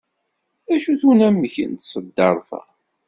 D 0.67 0.69
acu-t 0.75 1.01
unamek 1.09 1.55
n 1.71 1.73
tṣeddart-a? 1.75 2.61